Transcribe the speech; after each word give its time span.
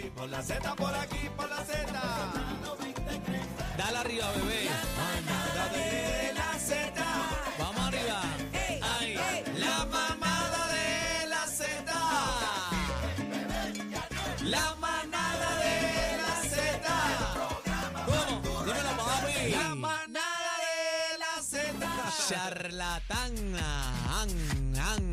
aquí, 0.00 0.10
por 0.10 0.28
la 0.28 0.42
Z, 0.42 0.74
por 0.76 0.94
aquí, 0.94 1.28
por 1.36 1.48
la 1.48 1.64
Z. 1.64 1.92
Dale 3.76 3.98
arriba, 3.98 4.30
bebé. 4.32 4.68
Manada 4.96 5.68
de 5.72 6.32
la 6.34 6.58
Z. 6.58 7.04
Vamos 7.58 7.86
arriba. 7.86 8.22
Ay, 8.98 9.18
La 9.58 9.84
mamada 9.86 10.68
de 10.68 11.26
la 11.28 11.46
Z. 11.46 11.92
La 14.44 14.74
manada 14.76 15.56
de 15.64 16.16
la 16.16 16.34
Z. 16.48 16.82
¿cómo? 18.06 18.64
Dímelo, 18.64 18.96
papi. 18.96 19.50
La 19.50 19.74
manada 19.74 20.52
de 20.66 21.18
la 21.18 21.42
Z. 21.42 21.86
An, 24.20 24.78
an. 24.78 25.04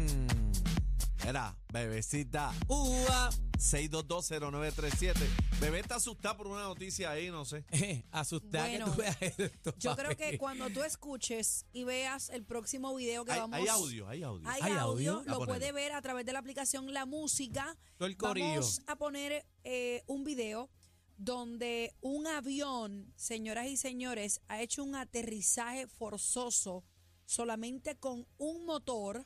Era, 1.26 1.56
bebecita. 1.72 2.52
Ua. 2.68 3.30
6220937. 3.58 5.16
Bebé 5.60 5.80
está 5.80 5.96
asustada 5.96 6.38
por 6.38 6.48
una 6.48 6.64
noticia 6.64 7.12
ahí, 7.12 7.30
no 7.30 7.46
sé. 7.46 7.66
Eh, 7.72 8.04
asustada 8.12 8.68
Bueno, 8.68 8.86
que 8.86 8.92
tú 8.92 8.98
veas 8.98 9.18
esto. 9.22 9.74
Yo 9.78 9.92
papi. 9.92 10.04
creo 10.04 10.18
que 10.18 10.38
cuando 10.38 10.70
tú 10.70 10.84
escuches 10.84 11.66
y 11.72 11.84
veas 11.84 12.30
el 12.30 12.44
próximo 12.44 12.94
video 12.96 13.24
que 13.24 13.32
Hay, 13.34 13.40
vamos 13.40 13.60
hay 13.60 13.68
audio, 13.68 14.08
hay 14.08 14.24
audio. 14.24 14.48
hay 14.50 14.62
¿Hay 14.62 14.72
audio, 14.74 15.24
lo 15.26 15.46
puede 15.46 15.72
ver 15.72 15.94
a 15.94 16.02
través 16.02 16.26
de 16.26 16.34
la 16.34 16.40
aplicación 16.40 16.94
La 16.94 17.06
Música. 17.06 17.78
Todo 17.98 18.08
el 18.08 18.18
corillo. 18.18 18.48
Vamos 18.48 18.82
a 18.88 18.96
poner 18.96 19.46
eh, 19.64 20.04
un 20.08 20.24
video 20.24 20.70
donde 21.18 21.96
un 22.02 22.28
avión, 22.28 23.12
señoras 23.16 23.68
y 23.68 23.78
señores, 23.78 24.42
ha 24.48 24.62
hecho 24.62 24.84
un 24.84 24.96
aterrizaje 24.96 25.88
forzoso 25.88 26.84
solamente 27.26 27.98
con 27.98 28.28
un 28.38 28.66
motor. 28.66 29.26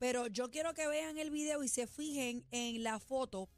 Pero 0.00 0.26
yo 0.28 0.50
quiero 0.50 0.72
que 0.72 0.88
vean 0.88 1.18
el 1.18 1.30
video 1.30 1.62
y 1.62 1.68
se 1.68 1.86
fijen 1.86 2.42
en 2.52 2.82
la 2.82 2.98
foto 2.98 3.50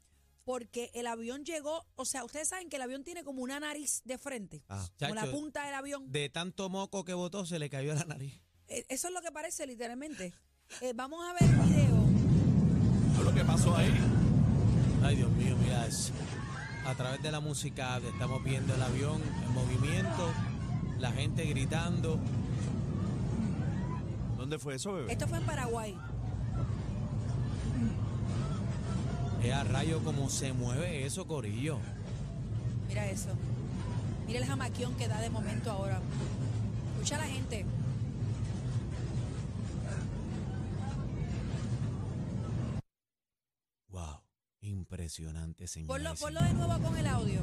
porque 0.43 0.91
el 0.93 1.07
avión 1.07 1.45
llegó, 1.45 1.85
o 1.95 2.03
sea, 2.03 2.25
ustedes 2.25 2.49
saben 2.49 2.67
que 2.69 2.75
el 2.75 2.81
avión 2.81 3.05
tiene 3.05 3.23
como 3.23 3.41
una 3.41 3.61
nariz 3.61 4.01
de 4.03 4.17
frente, 4.17 4.61
Ah. 4.67 4.85
como 4.99 5.15
la 5.15 5.25
punta 5.31 5.65
del 5.65 5.73
avión. 5.73 6.11
De 6.11 6.27
tanto 6.27 6.67
moco 6.67 7.05
que 7.05 7.13
botó, 7.13 7.45
se 7.45 7.59
le 7.59 7.69
cayó 7.69 7.93
la 7.95 8.03
nariz. 8.03 8.41
Eh, 8.67 8.85
Eso 8.89 9.07
es 9.07 9.13
lo 9.13 9.21
que 9.21 9.31
parece 9.31 9.65
literalmente. 9.65 10.33
Eh, 10.81 10.91
vamos 10.93 11.25
a 11.25 11.31
ver 11.33 11.43
el 11.43 11.59
video. 11.61 12.03
lo 13.23 13.33
que 13.33 13.45
pasó 13.45 13.73
ahí. 13.77 13.89
Ay, 15.01 15.15
Dios 15.15 15.31
mío, 15.31 15.55
mira 15.63 15.87
eso. 15.87 16.11
A 16.85 16.93
través 16.95 17.23
de 17.23 17.31
la 17.31 17.39
música 17.39 17.99
estamos 17.99 18.43
viendo 18.43 18.75
el 18.75 18.81
avión 18.81 19.21
en 19.45 19.51
movimiento, 19.53 20.29
la 20.99 21.09
gente 21.13 21.45
gritando. 21.45 22.19
¿Dónde 24.37 24.59
fue 24.59 24.75
eso, 24.75 24.91
bebé? 24.91 25.13
Esto 25.13 25.25
fue 25.29 25.37
en 25.37 25.45
Paraguay. 25.45 25.97
A 29.63 29.71
rayo 29.71 29.99
como 30.03 30.29
se 30.29 30.53
mueve 30.53 31.05
eso, 31.05 31.25
Corillo. 31.25 31.79
Mira 32.87 33.09
eso. 33.09 33.29
Mira 34.27 34.39
el 34.39 34.45
jamaquión 34.45 34.95
que 34.95 35.07
da 35.07 35.21
de 35.21 35.29
momento 35.29 35.71
ahora. 35.71 36.01
Escucha 36.93 37.15
a 37.15 37.19
la 37.19 37.27
gente. 37.27 37.65
Wow, 43.89 44.21
impresionante, 44.61 45.67
señor. 45.67 45.87
Ponlo, 45.87 46.15
ponlo 46.15 46.41
de 46.41 46.53
nuevo 46.53 46.79
con 46.79 46.97
el 46.97 47.07
audio. 47.07 47.41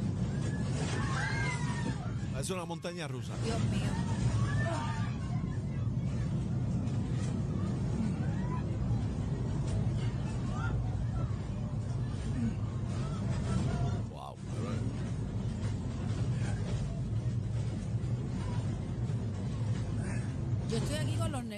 Es 2.38 2.50
una 2.50 2.64
montaña 2.64 3.08
rusa. 3.08 3.34
Dios 3.44 3.60
mío. 3.64 4.19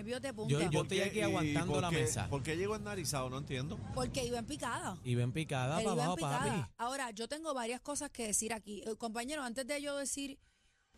Nervios 0.02 0.20
de 0.20 0.34
punta. 0.34 0.52
Yo- 0.52 0.60
yo- 0.60 0.70
¿Por 0.70 0.82
estoy 0.82 1.00
aquí 1.00 1.20
aguantando 1.20 1.80
la 1.80 1.90
qué- 1.90 2.00
mesa. 2.02 2.28
¿Por 2.28 2.42
qué 2.42 2.56
llegó 2.56 2.74
ennarizado? 2.76 3.30
No 3.30 3.38
entiendo. 3.38 3.78
Porque 3.94 4.24
iba 4.26 4.38
en 4.38 4.46
picada. 4.46 4.98
Y 5.04 5.14
ven 5.14 5.32
picada 5.32 5.78
Él 5.78 5.84
para 5.84 5.94
iba 5.94 6.02
en 6.04 6.08
abajo, 6.10 6.16
papi. 6.20 6.44
picada. 6.50 6.72
Ahora, 6.76 7.10
yo 7.12 7.28
tengo 7.28 7.54
varias 7.54 7.80
cosas 7.80 8.10
que 8.10 8.26
decir 8.26 8.52
aquí. 8.52 8.82
Eh, 8.86 8.96
compañeros, 8.96 9.44
antes 9.46 9.66
de 9.66 9.80
yo 9.80 9.96
decir 9.96 10.38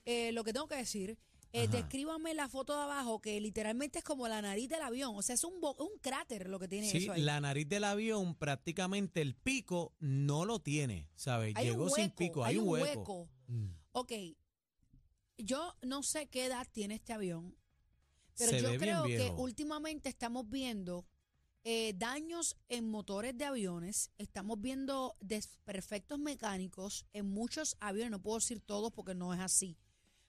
eh, 0.06 0.32
lo 0.32 0.44
que 0.44 0.52
tengo 0.52 0.68
que 0.68 0.76
decir, 0.76 1.16
eh, 1.54 1.66
Ajá. 1.66 2.34
la 2.34 2.48
foto 2.50 2.76
de 2.76 2.82
abajo, 2.82 3.20
que 3.22 3.40
literalmente 3.40 4.00
es 4.00 4.04
como 4.04 4.28
la 4.28 4.42
nariz 4.42 4.68
del 4.68 4.82
avión. 4.82 5.14
O 5.16 5.22
sea, 5.22 5.34
es 5.34 5.44
un, 5.44 5.60
bo- 5.62 5.74
un 5.78 5.98
cráter 6.02 6.48
lo 6.50 6.58
que 6.58 6.68
tiene 6.68 6.90
Sí, 6.90 6.98
eso 6.98 7.12
ahí. 7.12 7.22
la 7.22 7.40
nariz 7.40 7.66
del 7.68 7.84
avión 7.84 8.34
prácticamente 8.34 9.22
el 9.22 9.34
pico 9.34 9.94
no 10.00 10.44
lo 10.44 10.58
tiene, 10.60 11.08
¿sabes? 11.14 11.54
Hay 11.56 11.68
Llegó 11.68 11.84
un 11.84 11.90
sin 11.90 12.04
hueco, 12.04 12.16
pico, 12.16 12.44
hay, 12.44 12.56
un 12.58 12.68
hueco. 12.68 13.30
Mm. 13.46 13.68
Ok, 13.92 14.12
yo 15.38 15.74
no 15.82 16.02
sé 16.02 16.26
qué 16.28 16.46
edad 16.46 16.66
tiene 16.70 16.94
este 16.96 17.12
avión, 17.12 17.56
pero 18.36 18.50
Se 18.50 18.60
yo 18.62 18.78
creo 18.78 19.04
que 19.04 19.32
últimamente 19.36 20.08
estamos 20.08 20.48
viendo 20.48 21.06
eh, 21.64 21.94
daños 21.96 22.56
en 22.68 22.90
motores 22.90 23.36
de 23.38 23.44
aviones, 23.46 24.10
estamos 24.18 24.60
viendo 24.60 25.16
desperfectos 25.20 26.18
mecánicos 26.18 27.06
en 27.12 27.26
muchos 27.26 27.76
aviones, 27.80 28.10
no 28.10 28.22
puedo 28.22 28.38
decir 28.38 28.60
todos 28.60 28.92
porque 28.92 29.14
no 29.14 29.32
es 29.32 29.40
así, 29.40 29.78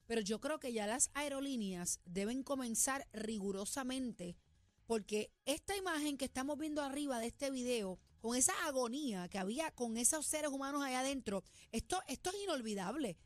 pero 0.06 0.22
yo 0.22 0.40
creo 0.40 0.60
que 0.60 0.72
ya 0.72 0.88
las 0.88 1.10
aerolíneas 1.14 2.00
deben 2.06 2.44
comenzar 2.44 3.08
rigurosamente 3.12 4.38
porque 4.86 5.32
esta 5.46 5.76
imagen 5.76 6.18
que 6.18 6.26
estamos 6.26 6.58
viendo 6.58 6.82
arriba 6.82 7.20
de 7.20 7.28
este 7.28 7.50
video, 7.50 8.00
con 8.20 8.36
esa 8.36 8.54
agonía 8.66 9.28
que 9.30 9.40
había 9.40 9.72
con 9.72 9.98
esos 9.98 10.26
seres 10.26 10.52
humanos 10.52 10.84
allá 10.84 11.00
adentro, 11.00 11.44
esto, 11.72 12.02
esto 12.08 12.30
es 12.30 12.44
inolvidable. 12.44 13.18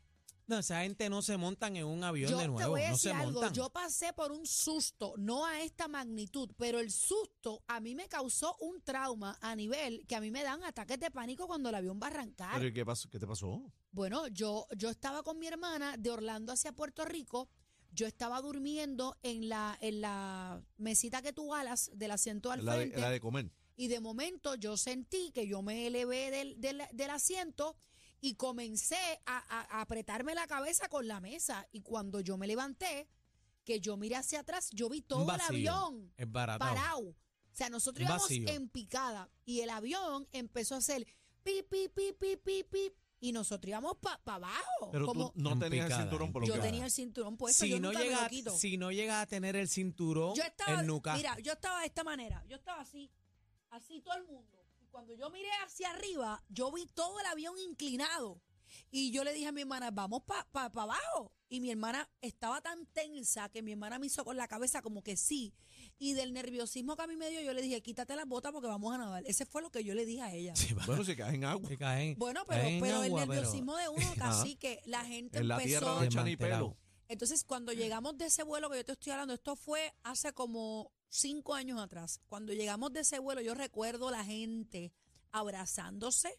No, 0.50 0.58
esa 0.58 0.82
gente 0.82 1.08
no 1.08 1.22
se 1.22 1.36
montan 1.36 1.76
en 1.76 1.86
un 1.86 2.02
avión 2.02 2.28
Yo 2.28 2.36
de 2.36 2.42
te 2.42 2.48
nuevo, 2.48 2.70
voy 2.72 2.82
a 2.82 2.86
no 2.88 2.92
decir 2.94 3.12
se 3.12 3.16
algo, 3.16 3.32
montan. 3.32 3.52
yo 3.54 3.70
pasé 3.70 4.12
por 4.12 4.32
un 4.32 4.44
susto, 4.44 5.14
no 5.16 5.46
a 5.46 5.60
esta 5.62 5.86
magnitud, 5.86 6.50
pero 6.58 6.80
el 6.80 6.90
susto 6.90 7.62
a 7.68 7.78
mí 7.78 7.94
me 7.94 8.08
causó 8.08 8.56
un 8.58 8.82
trauma 8.82 9.38
a 9.40 9.54
nivel 9.54 10.04
que 10.08 10.16
a 10.16 10.20
mí 10.20 10.32
me 10.32 10.42
dan 10.42 10.64
ataques 10.64 10.98
de 10.98 11.10
pánico 11.12 11.46
cuando 11.46 11.68
el 11.68 11.76
avión 11.76 12.00
va 12.02 12.08
a 12.08 12.10
arrancar. 12.10 12.54
¿Pero 12.56 12.66
y 12.66 12.72
qué, 12.72 12.84
pasó? 12.84 13.08
¿Qué 13.08 13.20
te 13.20 13.28
pasó? 13.28 13.62
Bueno, 13.92 14.26
yo, 14.26 14.66
yo 14.76 14.90
estaba 14.90 15.22
con 15.22 15.38
mi 15.38 15.46
hermana 15.46 15.96
de 15.96 16.10
Orlando 16.10 16.52
hacia 16.52 16.72
Puerto 16.72 17.04
Rico. 17.04 17.48
Yo 17.92 18.08
estaba 18.08 18.40
durmiendo 18.40 19.16
en 19.22 19.48
la, 19.48 19.78
en 19.80 20.00
la 20.00 20.62
mesita 20.78 21.22
que 21.22 21.32
tú 21.32 21.54
alas 21.54 21.90
del 21.94 22.10
asiento 22.10 22.50
al 22.50 22.64
La 22.64 22.72
de, 22.74 22.78
frente. 22.80 23.00
la 23.00 23.10
de 23.10 23.20
comer. 23.20 23.52
Y 23.76 23.86
de 23.86 24.00
momento 24.00 24.56
yo 24.56 24.76
sentí 24.76 25.30
que 25.32 25.46
yo 25.46 25.62
me 25.62 25.86
elevé 25.86 26.30
del, 26.32 26.60
del, 26.60 26.82
del 26.92 27.10
asiento 27.10 27.76
y 28.20 28.34
comencé 28.34 28.96
a, 29.26 29.38
a- 29.38 29.78
a 29.78 29.80
apretarme 29.80 30.34
la 30.34 30.46
cabeza 30.46 30.88
con 30.88 31.06
la 31.08 31.20
mesa. 31.20 31.66
Y 31.72 31.80
cuando 31.80 32.20
yo 32.20 32.36
me 32.36 32.46
levanté, 32.46 33.08
que 33.64 33.80
yo 33.80 33.96
miré 33.96 34.16
hacia 34.16 34.40
atrás, 34.40 34.70
yo 34.72 34.88
vi 34.88 35.00
todo 35.02 35.20
Un 35.24 35.30
el 35.30 35.38
vacío, 35.38 35.46
avión 35.74 36.12
Es 36.16 36.26
parado. 36.26 37.00
O 37.08 37.14
sea, 37.52 37.68
nosotros 37.68 38.02
íbamos 38.06 38.22
vacío. 38.22 38.48
en 38.48 38.68
picada 38.68 39.28
y 39.44 39.60
el 39.60 39.70
avión 39.70 40.26
empezó 40.32 40.74
a 40.74 40.78
hacer 40.78 41.06
pi, 41.42 41.62
pi, 41.68 41.88
pi, 41.88 42.12
pi, 42.18 42.36
pi, 42.36 42.62
pi, 42.64 42.92
y 43.22 43.32
nosotros 43.32 43.68
íbamos 43.68 43.96
para 43.98 44.18
abajo. 44.36 44.90
Pero 44.92 45.06
como 45.06 45.32
tú 45.32 45.40
no 45.40 45.52
En 45.52 45.58
tenías 45.60 45.86
picada, 45.86 46.02
el 46.02 46.08
cinturón 46.08 46.32
por 46.32 46.42
lo 46.42 46.48
yo 46.48 46.54
que- 46.54 46.60
tenía 46.60 46.84
el 46.84 46.90
cinturón 46.90 47.36
puesto, 47.36 47.64
si, 47.64 47.70
yo 47.70 47.80
no 47.80 47.88
nunca 47.88 47.98
me 47.98 48.04
llega, 48.06 48.22
lo 48.22 48.28
quito. 48.28 48.56
si 48.56 48.76
no 48.78 48.92
llega 48.92 49.20
a 49.20 49.26
tener 49.26 49.56
el 49.56 49.68
cinturón, 49.68 50.34
Yo 50.36 50.42
estaba, 50.42 50.80
el 50.80 50.86
nuca. 50.86 51.14
mira, 51.16 51.38
yo 51.40 51.52
estaba 51.52 51.80
de 51.80 51.86
esta 51.86 52.02
manera, 52.04 52.42
yo 52.48 52.56
estaba 52.56 52.80
así, 52.80 53.10
así 53.70 54.00
todo 54.00 54.14
el 54.16 54.24
mundo. 54.24 54.58
Cuando 54.90 55.14
yo 55.14 55.30
miré 55.30 55.48
hacia 55.64 55.90
arriba, 55.90 56.42
yo 56.48 56.70
vi 56.72 56.86
todo 56.86 57.18
el 57.20 57.26
avión 57.26 57.54
inclinado. 57.58 58.40
Y 58.92 59.10
yo 59.10 59.24
le 59.24 59.32
dije 59.32 59.48
a 59.48 59.52
mi 59.52 59.62
hermana, 59.62 59.90
vamos 59.90 60.22
para 60.24 60.44
pa, 60.50 60.70
pa 60.70 60.82
abajo. 60.82 61.32
Y 61.48 61.60
mi 61.60 61.70
hermana 61.72 62.08
estaba 62.20 62.60
tan 62.60 62.86
tensa 62.86 63.48
que 63.48 63.62
mi 63.62 63.72
hermana 63.72 63.98
me 63.98 64.06
hizo 64.06 64.24
con 64.24 64.36
la 64.36 64.46
cabeza 64.46 64.80
como 64.80 65.02
que 65.02 65.16
sí. 65.16 65.52
Y 65.98 66.12
del 66.14 66.32
nerviosismo 66.32 66.94
que 66.96 67.02
a 67.02 67.06
mí 67.08 67.16
me 67.16 67.28
dio, 67.30 67.40
yo 67.40 67.52
le 67.52 67.62
dije, 67.62 67.82
quítate 67.82 68.14
las 68.14 68.26
botas 68.26 68.52
porque 68.52 68.68
vamos 68.68 68.94
a 68.94 68.98
nadar. 68.98 69.24
Ese 69.26 69.44
fue 69.44 69.60
lo 69.60 69.70
que 69.70 69.82
yo 69.82 69.94
le 69.94 70.06
dije 70.06 70.22
a 70.22 70.32
ella. 70.32 70.54
Sí, 70.54 70.72
va, 70.72 70.86
Bueno, 70.86 71.04
si 71.04 71.16
caes 71.16 71.34
en 71.34 71.44
agua. 71.44 71.68
que 71.68 71.76
caen- 71.78 72.16
Bueno, 72.16 72.44
pero, 72.46 72.62
caen 72.62 72.80
pero 72.80 73.02
el 73.02 73.12
pero- 73.12 73.26
nerviosismo 73.26 73.76
de 73.76 73.88
uno 73.88 74.14
casi 74.18 74.54
que 74.56 74.80
la 74.86 75.04
gente 75.04 75.38
En 75.38 75.48
la 75.48 75.58
tierra 75.58 75.86
empezó. 75.88 76.00
no 76.00 76.04
echa 76.06 76.22
ni 76.24 76.30
Desmantelado. 76.36 76.68
pelo. 76.74 76.76
Entonces, 77.08 77.42
cuando 77.42 77.72
llegamos 77.72 78.16
de 78.18 78.26
ese 78.26 78.44
vuelo 78.44 78.70
que 78.70 78.76
yo 78.76 78.84
te 78.84 78.92
estoy 78.92 79.10
hablando, 79.12 79.34
esto 79.34 79.56
fue 79.56 79.92
hace 80.04 80.32
como 80.32 80.92
cinco 81.10 81.54
años 81.54 81.78
atrás. 81.80 82.20
Cuando 82.28 82.52
llegamos 82.54 82.92
de 82.92 83.00
ese 83.00 83.18
vuelo, 83.18 83.42
yo 83.42 83.54
recuerdo 83.54 84.10
la 84.10 84.24
gente 84.24 84.92
abrazándose. 85.32 86.38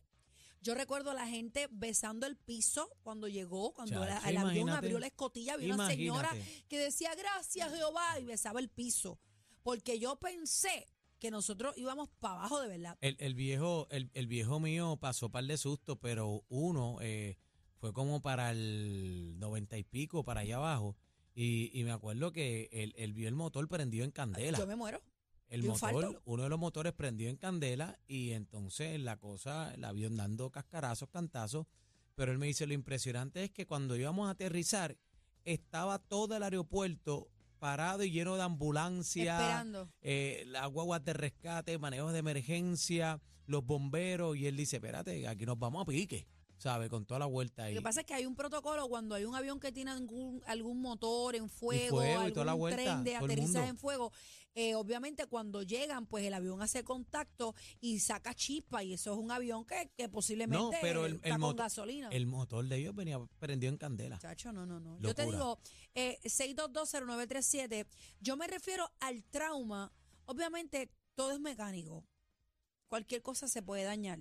Yo 0.63 0.75
recuerdo 0.75 1.13
la 1.13 1.27
gente 1.27 1.67
besando 1.71 2.27
el 2.27 2.37
piso 2.37 2.87
cuando 3.01 3.27
llegó, 3.27 3.73
cuando 3.73 3.99
la- 4.05 4.17
el 4.29 4.37
avión 4.37 4.69
abrió 4.77 4.99
la 4.99 5.07
escotilla, 5.07 5.53
había 5.55 5.73
una 5.73 5.87
señora 5.97 6.29
que 6.67 6.77
decía 6.77 7.15
gracias 7.15 7.73
Jehová 7.73 8.19
y 8.19 8.25
besaba 8.25 8.59
el 8.59 8.69
piso. 8.69 9.19
Porque 9.63 9.99
yo 9.99 10.17
pensé 10.19 10.87
que 11.19 11.31
nosotros 11.31 11.75
íbamos 11.77 12.09
para 12.19 12.35
abajo 12.35 12.61
de 12.61 12.67
verdad. 12.67 12.97
El, 13.01 13.15
el 13.19 13.33
viejo, 13.35 13.87
el, 13.91 14.09
el 14.13 14.27
viejo 14.27 14.59
mío 14.59 14.97
pasó 14.99 15.29
par 15.29 15.45
de 15.45 15.57
sustos, 15.57 15.97
pero 15.99 16.43
uno 16.49 16.97
eh, 17.01 17.37
fue 17.77 17.91
como 17.91 18.21
para 18.21 18.51
el 18.51 19.35
noventa 19.39 19.77
y 19.79 19.83
pico, 19.83 20.23
para 20.23 20.41
allá 20.41 20.57
abajo. 20.57 20.95
Y, 21.33 21.71
y 21.73 21.83
me 21.83 21.91
acuerdo 21.91 22.31
que 22.31 22.69
él, 22.71 22.93
él 22.97 23.13
vio 23.13 23.27
el 23.27 23.35
motor 23.35 23.67
prendido 23.67 24.03
en 24.03 24.11
candela. 24.11 24.57
Yo 24.57 24.67
me 24.67 24.75
muero. 24.75 25.01
el 25.49 25.61
¿de 25.61 25.69
un 25.69 25.77
motor, 25.79 26.21
uno 26.25 26.43
de 26.43 26.49
los 26.49 26.59
motores 26.59 26.93
prendió 26.93 27.29
en 27.29 27.37
candela 27.37 27.99
y 28.07 28.31
entonces 28.31 28.99
la 28.99 29.17
cosa, 29.17 29.73
el 29.73 29.83
avión 29.83 30.17
dando 30.17 30.49
cascarazos, 30.51 31.09
cantazos. 31.09 31.67
Pero 32.15 32.31
él 32.31 32.37
me 32.37 32.47
dice, 32.47 32.67
lo 32.67 32.73
impresionante 32.73 33.43
es 33.43 33.51
que 33.51 33.65
cuando 33.65 33.95
íbamos 33.95 34.27
a 34.27 34.31
aterrizar, 34.31 34.97
estaba 35.45 35.97
todo 35.99 36.35
el 36.35 36.43
aeropuerto 36.43 37.29
parado 37.59 38.03
y 38.03 38.11
lleno 38.11 38.35
de 38.35 38.43
ambulancia, 38.43 39.39
Esperando. 39.39 39.89
eh, 40.01 40.43
las 40.47 40.67
guaguas 40.69 41.03
de 41.05 41.13
rescate, 41.13 41.77
manejos 41.77 42.11
de 42.11 42.19
emergencia, 42.19 43.21
los 43.45 43.65
bomberos, 43.65 44.35
y 44.35 44.47
él 44.47 44.57
dice, 44.57 44.77
espérate, 44.77 45.27
aquí 45.27 45.45
nos 45.45 45.57
vamos 45.57 45.83
a 45.83 45.85
pique, 45.85 46.27
¿sabe? 46.61 46.89
Con 46.89 47.05
toda 47.05 47.19
la 47.19 47.25
vuelta 47.25 47.63
ahí. 47.63 47.73
Lo 47.73 47.81
que 47.81 47.83
pasa 47.83 48.01
es 48.01 48.05
que 48.05 48.13
hay 48.13 48.25
un 48.25 48.35
protocolo 48.35 48.87
cuando 48.87 49.15
hay 49.15 49.25
un 49.25 49.33
avión 49.35 49.59
que 49.59 49.71
tiene 49.71 49.89
algún, 49.91 50.43
algún 50.45 50.79
motor 50.79 51.35
en 51.35 51.49
fuego, 51.49 51.97
fuego 51.97 52.11
y 52.11 52.15
algún 52.15 52.33
toda 52.33 52.45
la 52.45 52.53
vuelta, 52.53 52.81
tren 52.83 53.03
de 53.03 53.15
aterrizaje 53.15 53.67
en 53.69 53.77
fuego. 53.77 54.11
eh, 54.53 54.75
obviamente 54.75 55.25
cuando 55.27 55.63
llegan, 55.63 56.05
pues 56.05 56.25
el 56.25 56.33
avión 56.33 56.61
hace 56.61 56.83
contacto 56.83 57.55
y 57.79 57.99
saca 57.99 58.33
chispa 58.35 58.83
y 58.83 58.93
eso 58.93 59.13
es 59.13 59.17
un 59.17 59.31
avión 59.31 59.65
que, 59.65 59.89
que 59.97 60.07
posiblemente 60.09 60.61
No, 60.63 60.71
pero 60.81 61.05
el- 61.05 61.15
está 61.15 61.27
el 61.29 61.33
con 61.33 61.41
moto- 61.41 61.63
gasolina. 61.63 62.09
El 62.11 62.27
motor 62.27 62.65
de 62.67 62.77
ellos 62.77 62.93
venía 62.93 63.17
prendido 63.39 63.71
en 63.71 63.77
candela. 63.77 64.19
Chacho, 64.19 64.51
no, 64.51 64.65
no, 64.65 64.79
no. 64.79 64.99
Yo 64.99 65.15
te 65.15 65.25
digo, 65.25 65.57
eh, 65.95 66.19
6220937, 66.23 67.87
yo 68.19 68.37
me 68.37 68.47
refiero 68.47 68.89
al 68.99 69.23
trauma. 69.23 69.91
Obviamente 70.25 70.91
todo 71.15 71.31
es 71.31 71.39
mecánico. 71.39 72.05
Cualquier 72.87 73.21
cosa 73.21 73.47
se 73.47 73.61
puede 73.63 73.83
dañar. 73.83 74.19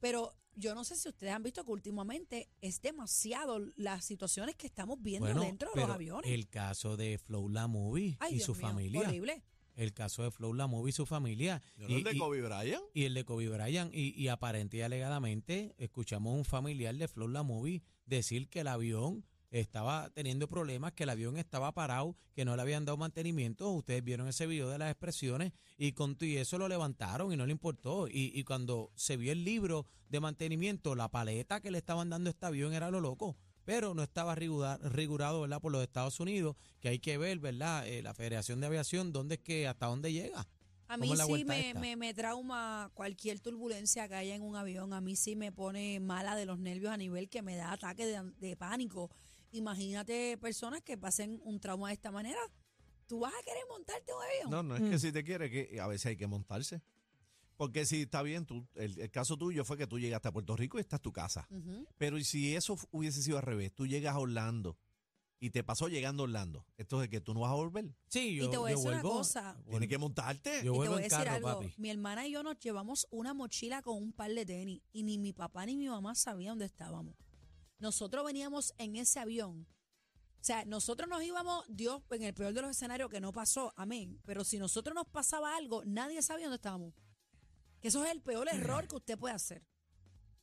Pero 0.00 0.34
yo 0.56 0.74
no 0.74 0.84
sé 0.84 0.96
si 0.96 1.08
ustedes 1.08 1.32
han 1.32 1.42
visto 1.42 1.64
que 1.64 1.70
últimamente 1.70 2.48
es 2.60 2.80
demasiado 2.80 3.58
las 3.76 4.04
situaciones 4.04 4.54
que 4.56 4.66
estamos 4.66 5.00
viendo 5.00 5.26
Bueno, 5.26 5.42
dentro 5.42 5.70
de 5.74 5.80
los 5.80 5.90
aviones. 5.90 6.30
El 6.30 6.48
caso 6.48 6.96
de 6.96 7.18
Flow 7.18 7.48
La 7.48 7.66
Movie 7.66 8.16
Ay, 8.20 8.32
y 8.32 8.34
Dios 8.36 8.46
su 8.46 8.54
mío, 8.54 8.60
familia. 8.62 9.00
Horrible. 9.00 9.42
El 9.76 9.92
caso 9.92 10.22
de 10.22 10.30
Flow 10.30 10.54
La 10.54 10.66
Movie 10.66 10.90
y 10.90 10.92
su 10.92 11.04
familia. 11.04 11.60
¿No 11.76 11.88
y, 11.88 11.94
el 11.94 12.04
de 12.04 12.16
Kobe 12.16 12.40
Bryant? 12.42 12.84
y 12.94 13.04
el 13.04 13.14
de 13.14 13.24
Kobe 13.24 13.48
Bryant. 13.48 13.92
Y, 13.92 14.14
y 14.16 14.28
aparente 14.28 14.76
y 14.76 14.82
alegadamente 14.82 15.74
escuchamos 15.78 16.32
a 16.32 16.36
un 16.36 16.44
familiar 16.44 16.94
de 16.94 17.08
Flow 17.08 17.28
La 17.28 17.42
Movie 17.42 17.82
decir 18.06 18.48
que 18.48 18.60
el 18.60 18.68
avión 18.68 19.24
estaba 19.50 20.10
teniendo 20.10 20.48
problemas, 20.48 20.92
que 20.92 21.04
el 21.04 21.10
avión 21.10 21.36
estaba 21.36 21.72
parado, 21.72 22.16
que 22.34 22.44
no 22.44 22.56
le 22.56 22.62
habían 22.62 22.84
dado 22.84 22.96
mantenimiento. 22.96 23.70
Ustedes 23.70 24.02
vieron 24.02 24.28
ese 24.28 24.46
video 24.46 24.68
de 24.68 24.78
las 24.78 24.90
expresiones 24.90 25.52
y 25.78 25.92
con 25.92 26.16
y 26.20 26.36
eso 26.36 26.58
lo 26.58 26.68
levantaron 26.68 27.32
y 27.32 27.36
no 27.36 27.46
le 27.46 27.52
importó. 27.52 28.08
Y, 28.08 28.32
y 28.34 28.44
cuando 28.44 28.90
se 28.96 29.16
vio 29.16 29.32
el 29.32 29.44
libro 29.44 29.86
de 30.08 30.20
mantenimiento, 30.20 30.94
la 30.94 31.08
paleta 31.08 31.60
que 31.60 31.70
le 31.70 31.78
estaban 31.78 32.10
dando 32.10 32.30
a 32.30 32.32
este 32.32 32.46
avión 32.46 32.72
era 32.72 32.90
lo 32.90 33.00
loco. 33.00 33.36
Pero 33.64 33.94
no 33.94 34.02
estaba 34.02 34.34
rigura- 34.34 34.78
rigurado 34.82 35.40
¿verdad? 35.40 35.60
por 35.60 35.72
los 35.72 35.82
Estados 35.82 36.20
Unidos, 36.20 36.56
que 36.80 36.88
hay 36.88 36.98
que 36.98 37.16
ver, 37.16 37.38
¿verdad? 37.38 37.86
Eh, 37.88 38.02
la 38.02 38.12
Federación 38.12 38.60
de 38.60 38.66
Aviación, 38.66 39.12
dónde 39.12 39.36
es 39.36 39.40
que, 39.40 39.66
hasta 39.66 39.86
dónde 39.86 40.12
llega. 40.12 40.46
A 40.86 40.98
¿Cómo 40.98 41.14
mí 41.14 41.16
sí 41.16 41.44
me, 41.46 41.72
me, 41.72 41.96
me 41.96 42.12
trauma 42.12 42.90
cualquier 42.92 43.40
turbulencia 43.40 44.06
que 44.06 44.16
haya 44.16 44.34
en 44.34 44.42
un 44.42 44.54
avión. 44.54 44.92
A 44.92 45.00
mí 45.00 45.16
sí 45.16 45.34
me 45.34 45.50
pone 45.50 45.98
mala 45.98 46.36
de 46.36 46.44
los 46.44 46.58
nervios 46.58 46.92
a 46.92 46.98
nivel 46.98 47.30
que 47.30 47.40
me 47.40 47.56
da 47.56 47.72
ataque 47.72 48.04
de, 48.04 48.20
de 48.38 48.54
pánico. 48.54 49.10
Imagínate 49.58 50.36
personas 50.38 50.82
que 50.82 50.98
pasen 50.98 51.40
un 51.44 51.60
trauma 51.60 51.88
de 51.88 51.94
esta 51.94 52.10
manera. 52.10 52.38
¿Tú 53.06 53.20
vas 53.20 53.32
a 53.32 53.42
querer 53.44 53.62
montarte 53.68 54.12
un 54.12 54.22
avión? 54.22 54.50
No, 54.50 54.62
no 54.62 54.76
es 54.76 54.82
Mm. 54.82 54.90
que 54.90 54.98
si 54.98 55.12
te 55.12 55.22
quiere, 55.24 55.50
que 55.50 55.80
a 55.80 55.86
veces 55.86 56.06
hay 56.06 56.16
que 56.16 56.26
montarse. 56.26 56.82
Porque 57.56 57.86
si 57.86 58.02
está 58.02 58.22
bien, 58.22 58.46
tú, 58.46 58.66
el, 58.74 58.98
el 58.98 59.10
caso 59.12 59.36
tuyo 59.36 59.64
fue 59.64 59.76
que 59.78 59.86
tú 59.86 59.98
llegaste 60.00 60.26
a 60.26 60.32
Puerto 60.32 60.56
Rico 60.56 60.78
y 60.78 60.80
esta 60.80 60.96
es 60.96 61.02
tu 61.02 61.12
casa. 61.12 61.46
Pero 61.98 62.18
¿y 62.18 62.24
si 62.24 62.56
eso 62.56 62.76
hubiese 62.90 63.22
sido 63.22 63.36
al 63.36 63.44
revés? 63.44 63.72
Tú 63.72 63.86
llegas 63.86 64.16
a 64.16 64.18
Orlando 64.18 64.76
y 65.38 65.50
te 65.50 65.62
pasó 65.62 65.86
llegando 65.88 66.22
a 66.22 66.24
Orlando. 66.24 66.66
Esto 66.78 67.00
es 67.02 67.08
que 67.08 67.20
tú 67.20 67.32
no 67.32 67.40
vas 67.40 67.52
a 67.52 67.54
volver. 67.54 67.94
Sí, 68.08 68.34
yo, 68.34 68.50
te 68.50 68.56
voy 68.56 68.72
a 68.72 68.74
decir 68.74 68.90
una 68.90 69.02
cosa. 69.02 69.56
Tienes 69.70 69.88
que 69.88 69.98
montarte. 69.98 70.64
Yo 70.64 70.74
Y 70.74 70.80
te 70.80 70.88
voy 70.88 70.98
a 70.98 71.02
decir 71.02 71.10
carro, 71.10 71.30
algo. 71.30 71.48
papi. 71.60 71.74
Mi 71.76 71.90
hermana 71.90 72.26
y 72.26 72.32
yo 72.32 72.42
nos 72.42 72.58
llevamos 72.58 73.06
una 73.12 73.34
mochila 73.34 73.82
con 73.82 74.02
un 74.02 74.12
par 74.12 74.32
de 74.32 74.44
tenis 74.44 74.82
y 74.92 75.04
ni 75.04 75.18
mi 75.18 75.32
papá 75.32 75.64
ni 75.66 75.76
mi 75.76 75.86
mamá 75.88 76.16
sabían 76.16 76.52
dónde 76.52 76.64
estábamos. 76.64 77.14
Nosotros 77.84 78.24
veníamos 78.24 78.72
en 78.78 78.96
ese 78.96 79.20
avión. 79.20 79.66
O 80.40 80.42
sea, 80.42 80.64
nosotros 80.64 81.06
nos 81.06 81.22
íbamos, 81.22 81.66
Dios, 81.68 82.02
en 82.12 82.22
el 82.22 82.32
peor 82.32 82.54
de 82.54 82.62
los 82.62 82.70
escenarios 82.70 83.10
que 83.10 83.20
no 83.20 83.30
pasó, 83.30 83.74
amén. 83.76 84.22
Pero 84.24 84.42
si 84.42 84.58
nosotros 84.58 84.94
nos 84.94 85.06
pasaba 85.06 85.54
algo, 85.54 85.84
nadie 85.84 86.22
sabía 86.22 86.46
dónde 86.46 86.56
estábamos. 86.56 86.94
Que 87.82 87.88
eso 87.88 88.02
es 88.02 88.10
el 88.10 88.22
peor 88.22 88.48
error 88.48 88.88
que 88.88 88.96
usted 88.96 89.18
puede 89.18 89.34
hacer. 89.34 89.62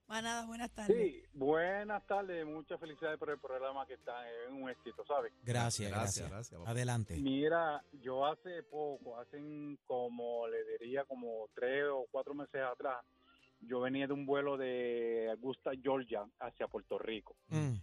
manada, 0.08 0.46
buenas 0.46 0.72
tardes. 0.72 0.96
Sí, 0.96 1.24
buenas 1.34 2.06
tardes, 2.06 2.46
muchas 2.46 2.80
felicidades 2.80 3.18
por 3.18 3.30
el 3.30 3.40
programa 3.40 3.86
que 3.86 3.94
está 3.96 4.14
en 4.46 4.54
un 4.62 4.70
éxito, 4.70 5.06
¿sabes? 5.06 5.34
Gracias, 5.44 5.92
Gracias, 5.92 6.30
gracias. 6.30 6.62
Adelante. 6.66 7.18
Mira, 7.18 7.84
yo 8.02 8.26
hace 8.26 8.64
poco, 8.64 9.20
hace 9.20 9.40
como, 9.86 10.48
le 10.48 10.64
diría, 10.78 11.04
como 11.06 11.50
tres 11.54 11.86
o 11.92 12.06
cuatro 12.12 12.34
meses 12.34 12.62
atrás, 12.62 13.04
yo 13.62 13.80
venía 13.82 14.08
de 14.08 14.14
un 14.14 14.26
vuelo 14.26 14.58
de 14.58 15.30
Augusta, 15.32 15.72
Georgia, 15.82 16.26
hacia 16.40 16.68
Puerto 16.68 17.00
Rico. 17.00 17.36
Mm. 17.48 17.76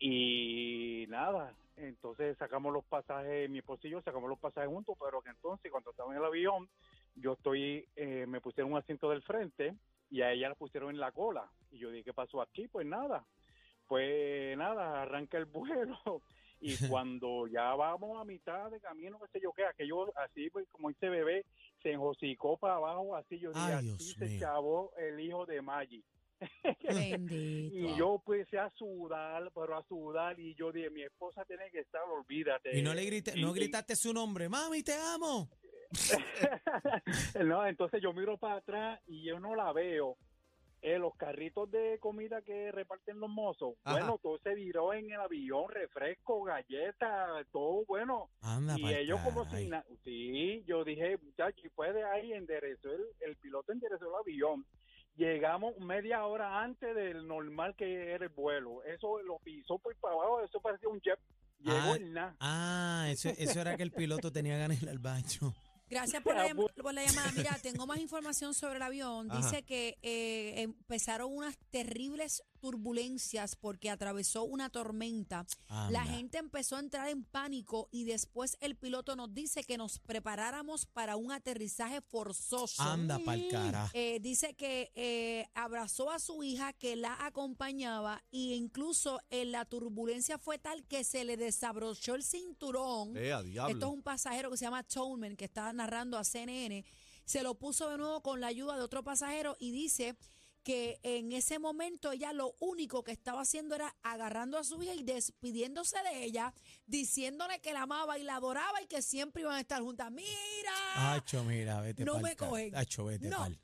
Y 0.00 1.06
nada, 1.08 1.54
entonces 1.76 2.36
sacamos 2.38 2.72
los 2.72 2.84
pasajes, 2.84 3.48
mi 3.50 3.58
esposo 3.58 3.86
y 3.86 3.90
yo 3.90 4.02
sacamos 4.02 4.28
los 4.28 4.38
pasajes 4.38 4.68
juntos, 4.68 4.96
pero 5.00 5.22
que 5.22 5.30
entonces 5.30 5.70
cuando 5.70 5.90
estaba 5.90 6.12
en 6.12 6.18
el 6.18 6.24
avión, 6.24 6.68
yo 7.14 7.32
estoy, 7.32 7.88
eh, 7.96 8.26
me 8.28 8.40
pusieron 8.40 8.72
un 8.72 8.78
asiento 8.78 9.10
del 9.10 9.22
frente 9.22 9.74
y 10.10 10.22
a 10.22 10.32
ella 10.32 10.50
la 10.50 10.54
pusieron 10.54 10.90
en 10.90 11.00
la 11.00 11.12
cola. 11.12 11.50
Y 11.70 11.78
yo 11.78 11.90
dije, 11.90 12.04
¿qué 12.04 12.12
pasó 12.14 12.40
aquí? 12.40 12.68
Pues 12.68 12.86
nada, 12.86 13.26
pues 13.86 14.56
nada, 14.56 15.02
arranca 15.02 15.38
el 15.38 15.46
vuelo. 15.46 15.98
Y 16.60 16.74
cuando 16.92 17.46
ya 17.46 17.72
vamos 17.76 18.20
a 18.20 18.24
mitad 18.24 18.68
de 18.68 18.80
camino, 18.80 19.20
qué 19.20 19.28
sé 19.30 19.40
yo 19.40 19.52
qué, 19.52 19.64
aquello 19.64 20.12
así, 20.18 20.50
pues 20.50 20.66
como 20.70 20.90
ese 20.90 21.08
bebé 21.08 21.46
se 21.84 21.92
enjocicó 21.92 22.56
para 22.56 22.74
abajo, 22.74 23.14
así 23.14 23.38
yo 23.38 23.52
dije, 23.52 23.64
Ay, 23.64 23.90
así 23.94 24.14
se 24.14 24.40
chavó 24.40 24.92
el 24.96 25.20
hijo 25.20 25.46
de 25.46 25.62
Maggie. 25.62 26.02
Y 27.70 27.96
yo 27.96 28.22
empecé 28.26 28.58
a 28.58 28.70
sudar, 28.70 29.50
pero 29.54 29.76
a 29.76 29.82
sudar, 29.84 30.38
y 30.38 30.54
yo 30.54 30.72
dije, 30.72 30.90
mi 30.90 31.02
esposa 31.02 31.44
tiene 31.44 31.70
que 31.70 31.80
estar, 31.80 32.02
olvídate. 32.08 32.76
Y 32.76 32.82
no 32.82 32.94
le 32.94 33.04
grité, 33.04 33.36
no 33.36 33.52
gritaste 33.52 33.96
su 33.96 34.12
nombre. 34.12 34.48
Mami, 34.48 34.82
te 34.82 34.94
amo. 34.94 35.48
no, 37.44 37.66
entonces 37.66 38.00
yo 38.02 38.12
miro 38.12 38.36
para 38.36 38.56
atrás 38.56 39.00
y 39.06 39.22
yo 39.24 39.38
no 39.40 39.54
la 39.54 39.72
veo. 39.72 40.16
eh, 40.80 40.96
los 40.98 41.12
carritos 41.16 41.68
de 41.72 41.98
comida 41.98 42.40
que 42.42 42.70
reparten 42.70 43.18
los 43.18 43.28
mozos, 43.28 43.74
Ajá. 43.82 43.98
bueno, 43.98 44.18
todo 44.22 44.38
se 44.38 44.54
viró 44.54 44.92
en 44.94 45.10
el 45.10 45.20
avión, 45.20 45.64
refresco, 45.70 46.44
galletas, 46.44 47.44
todo 47.50 47.84
bueno. 47.86 48.30
Anda 48.42 48.76
y 48.78 48.94
ellos 48.94 49.18
como 49.22 49.44
si... 49.50 49.68
Sí, 50.04 50.62
yo 50.68 50.84
dije, 50.84 51.16
muchachos, 51.18 51.64
y 51.64 51.68
puede 51.70 52.04
ahí 52.04 52.32
enderezó, 52.32 52.92
el, 52.92 53.02
el 53.20 53.36
piloto 53.38 53.72
enderezó 53.72 54.04
el 54.06 54.14
avión. 54.20 54.64
Llegamos 55.16 55.76
media 55.78 56.24
hora 56.26 56.62
antes 56.62 56.94
del 56.94 57.26
normal 57.26 57.74
que 57.74 58.12
era 58.12 58.26
el 58.26 58.30
vuelo. 58.32 58.84
Eso 58.84 59.20
lo 59.22 59.38
pisó 59.40 59.78
por 59.80 59.96
para 59.96 60.14
abajo, 60.14 60.42
eso 60.42 60.60
parecía 60.60 60.88
un 60.88 61.00
jet. 61.00 61.18
Llegó 61.58 61.76
Ah, 61.94 61.98
nada. 62.00 62.36
Ah, 62.38 63.06
eso, 63.10 63.30
eso 63.36 63.60
era 63.60 63.76
que 63.76 63.82
el 63.82 63.90
piloto 63.90 64.30
tenía 64.30 64.56
ganas 64.56 64.78
de 64.78 64.86
ir 64.86 64.90
al 64.90 65.00
baño. 65.00 65.52
Gracias 65.90 66.22
por 66.24 66.34
la, 66.34 66.54
por 66.54 66.94
la 66.94 67.04
llamada. 67.04 67.32
Mira, 67.32 67.58
tengo 67.62 67.86
más 67.86 67.98
información 67.98 68.54
sobre 68.54 68.76
el 68.76 68.82
avión. 68.82 69.30
Ajá. 69.30 69.40
Dice 69.40 69.62
que 69.62 69.98
eh, 70.02 70.54
empezaron 70.62 71.32
unas 71.32 71.56
terribles 71.70 72.42
turbulencias 72.58 73.56
porque 73.56 73.90
atravesó 73.90 74.44
una 74.44 74.70
tormenta. 74.70 75.46
La 75.90 76.04
gente 76.04 76.38
empezó 76.38 76.76
a 76.76 76.80
entrar 76.80 77.08
en 77.08 77.24
pánico 77.24 77.88
y 77.90 78.04
después 78.04 78.56
el 78.60 78.76
piloto 78.76 79.16
nos 79.16 79.32
dice 79.32 79.64
que 79.64 79.76
nos 79.76 79.98
preparáramos 79.98 80.86
para 80.86 81.16
un 81.16 81.32
aterrizaje 81.32 82.00
forzoso. 82.00 82.82
Anda 82.82 83.18
pa'l 83.18 83.48
cara. 83.48 83.90
Eh, 83.92 84.18
dice 84.20 84.54
que 84.54 84.92
eh, 84.94 85.46
abrazó 85.54 86.10
a 86.10 86.18
su 86.18 86.42
hija 86.42 86.72
que 86.72 86.96
la 86.96 87.16
acompañaba 87.24 88.22
e 88.32 88.54
incluso 88.56 89.20
en 89.30 89.52
la 89.52 89.64
turbulencia 89.64 90.38
fue 90.38 90.58
tal 90.58 90.84
que 90.84 91.04
se 91.04 91.24
le 91.24 91.36
desabrochó 91.36 92.14
el 92.14 92.22
cinturón. 92.22 93.16
Eh. 93.16 93.32
Esto 93.68 93.86
es 93.86 93.92
un 93.92 94.02
pasajero 94.02 94.50
que 94.50 94.56
se 94.56 94.64
llama 94.64 94.82
Tollman, 94.82 95.36
que 95.36 95.46
está 95.46 95.72
narrando 95.72 96.18
a 96.18 96.24
CNN. 96.24 96.84
Se 97.24 97.42
lo 97.42 97.54
puso 97.54 97.90
de 97.90 97.98
nuevo 97.98 98.22
con 98.22 98.40
la 98.40 98.46
ayuda 98.46 98.76
de 98.76 98.82
otro 98.82 99.04
pasajero 99.04 99.56
y 99.58 99.70
dice 99.70 100.16
que 100.68 101.00
en 101.02 101.32
ese 101.32 101.58
momento 101.58 102.12
ella 102.12 102.34
lo 102.34 102.54
único 102.60 103.02
que 103.02 103.10
estaba 103.12 103.40
haciendo 103.40 103.74
era 103.74 103.96
agarrando 104.02 104.58
a 104.58 104.64
su 104.64 104.82
hija 104.82 104.94
y 104.94 105.02
despidiéndose 105.02 105.96
de 106.02 106.24
ella, 106.24 106.52
diciéndole 106.84 107.58
que 107.60 107.72
la 107.72 107.84
amaba 107.84 108.18
y 108.18 108.22
la 108.22 108.36
adoraba 108.36 108.82
y 108.82 108.86
que 108.86 109.00
siempre 109.00 109.40
iban 109.40 109.54
a 109.54 109.60
estar 109.60 109.80
juntas. 109.80 110.10
¡Mira! 110.12 111.14
Acho, 111.14 111.42
mira, 111.44 111.80
vete 111.80 112.04
No 112.04 112.12
pa'l 112.14 112.22
me 112.22 112.36
cogen. 112.36 112.76
Acho, 112.76 113.06
vete 113.06 113.30
No. 113.30 113.38
pa'l. 113.38 113.58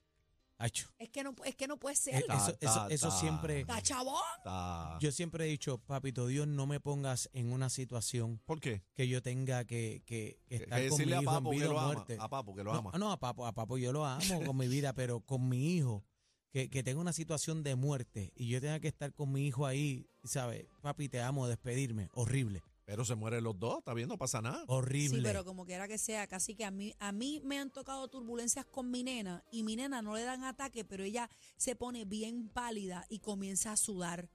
Acho. 0.57 0.89
Es 0.99 1.11
que 1.11 1.23
no, 1.23 1.35
es 1.45 1.57
que 1.57 1.67
no 1.69 1.77
puede 1.79 1.93
Eh, 1.93 1.99
ser. 1.99 2.15
Está- 2.15 2.37
Eso, 2.37 2.57
eso, 2.59 2.75
ta, 2.75 2.89
eso 2.89 3.09
ta. 3.09 3.21
siempre. 3.21 3.61
¡Está 3.61 3.83
chabón! 3.83 4.99
Yo 5.01 5.13
siempre 5.13 5.45
he 5.45 5.49
dicho, 5.49 5.77
papito 5.77 6.27
Dios, 6.27 6.47
no 6.47 6.67
me 6.67 6.81
pongas 6.81 7.29
en 7.35 7.53
una 7.53 7.69
situación 7.69 8.41
¿Por 8.47 8.61
qué? 8.61 8.83
que 8.95 9.09
yo 9.09 9.21
tenga 9.21 9.67
que, 9.67 10.03
que, 10.07 10.41
estar 10.49 10.81
que 10.81 10.89
con 10.89 10.99
mi 11.05 11.13
a 11.13 11.21
hijo 11.21 11.21
en 11.21 11.25
Papo 11.27 11.51
que 11.51 11.57
vida 11.57 11.71
o 11.71 11.79
ama. 11.79 11.87
muerte. 11.93 12.17
A 12.19 12.29
Papo 12.31 12.55
que 12.55 12.65
lo 12.65 12.73
no, 12.73 12.79
ama. 12.79 12.93
no, 12.99 13.13
a 13.13 13.19
Papo, 13.21 13.47
a 13.47 13.53
Papo 13.53 13.77
yo 13.77 13.93
lo 13.93 14.07
amo 14.07 14.43
con 14.47 14.57
mi 14.57 14.69
vida, 14.69 14.95
pero 14.95 15.21
con 15.21 15.47
mi 15.51 15.75
hijo, 15.77 16.03
que, 16.55 16.71
que 16.71 16.85
tenga 16.85 17.01
una 17.01 17.13
situación 17.13 17.65
de 17.65 17.75
muerte 17.75 18.33
y 18.37 18.47
yo 18.47 18.61
tenga 18.61 18.79
que 18.79 18.87
estar 18.87 19.13
con 19.13 19.33
mi 19.33 19.45
hijo 19.45 19.67
ahí, 19.67 20.07
¿sabes? 20.23 20.67
Papi, 20.83 21.09
te 21.09 21.21
amo, 21.21 21.49
despedirme. 21.49 22.11
Horrible, 22.13 22.63
Pero 22.85 23.05
se 23.05 23.17
mueren 23.17 23.43
los 23.43 23.59
dos, 23.59 23.79
está 23.79 23.93
bien, 23.93 24.09
no 24.09 24.17
pasa 24.19 24.41
nada. 24.41 24.63
horrible. 24.69 25.17
Sí, 25.17 25.23
pero 25.25 25.45
como 25.45 25.67
quiera 25.67 25.89
que 25.89 25.99
sea, 25.99 26.29
casi 26.29 26.55
que 26.55 26.65
a 26.65 26.71
mí, 26.71 26.95
a 27.01 27.11
mí 27.11 27.41
me 27.45 27.59
han 27.59 27.73
tocado 27.73 28.07
turbulencias 28.07 28.65
con 28.67 28.89
mi 28.89 29.03
nena 29.03 29.43
y 29.51 29.65
mi 29.65 29.75
nena 29.75 30.01
no 30.01 30.15
le 30.15 30.23
dan 30.23 30.45
ataque, 30.45 30.85
pero 30.85 31.03
ella 31.03 31.29
se 31.57 31.75
pone 31.75 32.05
bien 32.05 32.49
pálida 32.49 33.05
y 33.09 33.19
comienza 33.19 33.73
a 33.73 33.77
sudar. 33.77 34.31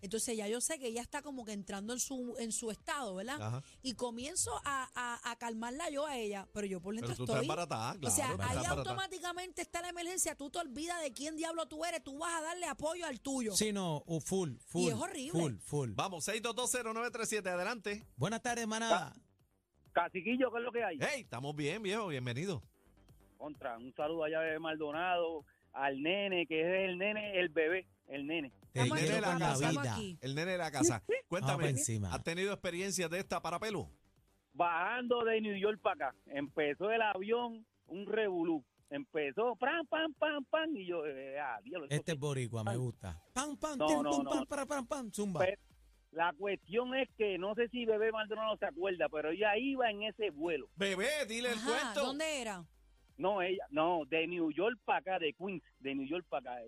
Entonces 0.00 0.36
ya 0.36 0.46
yo 0.48 0.60
sé 0.60 0.78
que 0.78 0.86
ella 0.86 1.02
está 1.02 1.22
como 1.22 1.44
que 1.44 1.52
entrando 1.52 1.92
en 1.92 1.98
su, 2.00 2.36
en 2.38 2.52
su 2.52 2.70
estado, 2.70 3.14
¿verdad? 3.16 3.40
Ajá. 3.40 3.62
Y 3.82 3.94
comienzo 3.94 4.50
a, 4.64 4.88
a- 4.94 5.30
a 5.30 5.36
calmarla 5.36 5.90
yo 5.90 6.06
a 6.06 6.16
ella, 6.16 6.46
pero 6.52 6.66
yo 6.66 6.80
por 6.80 6.94
dentro 6.94 7.08
Pero 7.08 7.16
tú 7.16 7.22
estás 7.24 7.36
estoy... 7.36 7.44
embaratada, 7.46 7.92
o 7.94 7.98
claro. 7.98 8.14
sea, 8.14 8.30
estás 8.32 8.56
ahí 8.56 8.64
automáticamente 8.66 9.62
está 9.62 9.82
la 9.82 9.88
emergencia, 9.88 10.34
tú 10.36 10.50
te 10.50 10.58
olvidas 10.58 11.02
de 11.02 11.12
quién 11.12 11.36
diablo 11.36 11.66
tú 11.66 11.84
eres, 11.84 12.02
tú 12.04 12.16
vas 12.18 12.32
a 12.34 12.42
darle 12.42 12.66
apoyo 12.66 13.04
al 13.06 13.20
tuyo. 13.20 13.52
Sí, 13.56 13.72
no, 13.72 14.02
uh, 14.06 14.20
full, 14.20 14.52
full. 14.66 14.88
es 14.88 14.94
horrible. 14.94 15.32
Full, 15.40 15.54
full. 15.58 15.90
Vamos, 15.94 16.28
6220937, 16.28 17.46
adelante. 17.48 18.04
Buenas 18.16 18.40
tardes, 18.42 18.66
manada. 18.66 19.14
Caciquillo, 19.92 20.50
¿qué 20.52 20.58
es 20.58 20.64
lo 20.64 20.72
que 20.72 20.84
hay? 20.84 20.98
Hey, 21.00 21.22
estamos 21.22 21.56
bien, 21.56 21.82
viejo, 21.82 22.06
bienvenido. 22.08 22.62
Contra, 23.36 23.76
un 23.78 23.92
saludo 23.94 24.24
allá 24.24 24.40
de 24.40 24.58
Maldonado, 24.58 25.44
al 25.72 26.00
nene, 26.02 26.46
que 26.46 26.60
es 26.60 26.88
el 26.88 26.98
nene, 26.98 27.38
el 27.40 27.48
bebé, 27.48 27.86
el 28.06 28.26
nene. 28.26 28.52
Estamos 28.72 29.00
nene 29.00 29.14
de 29.14 29.20
la 29.20 29.38
casa. 29.38 29.98
El 30.20 30.34
nene 30.34 30.52
de 30.52 30.58
la 30.58 30.70
casa. 30.70 31.02
Cuéntame. 31.28 31.74
¿has 32.10 32.22
tenido 32.22 32.52
experiencias 32.52 33.10
de 33.10 33.18
esta 33.18 33.40
para 33.40 33.58
pelo? 33.58 33.90
Bajando 34.52 35.24
de 35.24 35.40
New 35.40 35.56
York 35.56 35.80
para 35.80 36.08
acá, 36.08 36.16
empezó 36.26 36.90
el 36.90 37.00
avión, 37.02 37.64
un 37.86 38.06
revolú. 38.06 38.64
Empezó, 38.90 39.54
pam, 39.56 39.86
pam, 39.86 40.14
pam, 40.14 40.44
pam, 40.46 40.74
y 40.74 40.86
yo, 40.86 41.04
eh, 41.04 41.38
ah, 41.38 41.60
diablo, 41.62 41.86
Este 41.90 42.12
es 42.12 42.18
boricua, 42.18 42.64
me 42.64 42.74
gusta. 42.76 43.20
Pam, 43.34 43.54
pam, 43.58 43.76
No, 43.78 44.02
no, 44.02 44.10
pum, 44.10 44.24
no. 44.24 44.30
pam, 44.30 44.46
para, 44.46 44.64
pam, 44.64 44.86
pam, 44.86 45.10
zumba. 45.12 45.40
Pero 45.40 45.60
la 46.12 46.32
cuestión 46.32 46.94
es 46.94 47.06
que 47.18 47.36
no 47.36 47.54
sé 47.54 47.68
si 47.68 47.84
Bebé 47.84 48.10
Maldonado 48.12 48.56
se 48.56 48.64
acuerda, 48.64 49.08
pero 49.10 49.30
ella 49.30 49.56
iba 49.58 49.90
en 49.90 50.04
ese 50.04 50.30
vuelo. 50.30 50.70
Bebé, 50.76 51.26
dile 51.28 51.52
el 51.52 51.58
Ajá, 51.58 51.70
cuento. 51.70 52.06
¿dónde 52.06 52.40
era? 52.40 52.64
No, 53.18 53.42
ella, 53.42 53.64
no, 53.70 54.04
de 54.06 54.26
New 54.26 54.50
York 54.52 54.78
para 54.86 55.00
acá, 55.00 55.18
de 55.18 55.34
Queens, 55.34 55.62
de 55.80 55.94
New 55.94 56.06
York 56.08 56.24
para 56.28 56.54
acá. 56.54 56.62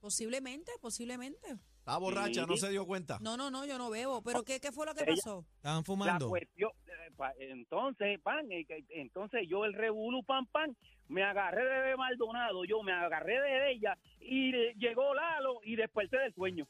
Posiblemente, 0.00 0.72
posiblemente. 0.80 1.56
Está 1.80 1.96
borracha, 1.98 2.42
Sí. 2.42 2.46
no 2.48 2.56
se 2.56 2.70
dio 2.70 2.86
cuenta. 2.86 3.18
No, 3.20 3.36
no, 3.36 3.50
no, 3.50 3.64
yo 3.64 3.78
no 3.78 3.90
bebo. 3.90 4.22
¿Pero 4.22 4.42
qué, 4.44 4.60
qué 4.60 4.70
fue 4.72 4.86
lo 4.86 4.94
que 4.94 5.02
Ella- 5.04 5.14
pasó? 5.16 5.44
Estaban 5.56 5.78
La 5.78 5.84
fumando. 5.84 6.28
cuestión, 6.28 6.70
eh, 6.86 7.46
entonces, 7.50 8.20
pan, 8.20 8.50
eh, 8.52 8.66
entonces 8.90 9.42
yo 9.48 9.64
el 9.64 9.72
revolú, 9.74 10.22
pan, 10.24 10.46
pan, 10.46 10.76
me 11.08 11.24
agarré 11.24 11.64
de 11.64 11.70
Bebé 11.70 11.96
Maldonado, 11.96 12.64
yo 12.64 12.82
me 12.82 12.92
agarré 12.92 13.40
de 13.40 13.72
ella 13.72 13.96
y 14.20 14.52
llegó 14.78 15.14
Lalo 15.14 15.60
y 15.64 15.76
desperté 15.76 16.18
del 16.18 16.34
sueño. 16.34 16.68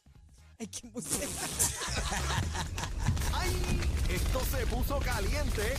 Ay, 0.61 0.69
qué 0.69 0.89
música. 0.89 1.27
¡Ay! 3.35 3.53
Esto 4.11 4.41
se 4.41 4.67
puso 4.67 4.99
caliente. 5.01 5.75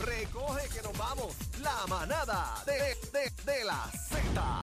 Recoge 0.00 0.68
que 0.74 0.82
nos 0.82 0.96
vamos. 0.98 1.36
La 1.60 1.86
manada 1.86 2.56
de, 2.66 2.72
de, 2.72 3.30
de 3.52 3.64
la 3.64 3.84
Z. 4.08 4.42